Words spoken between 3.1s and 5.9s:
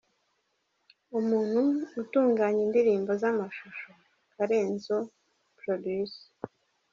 z’amashusho: Karenzo Pro.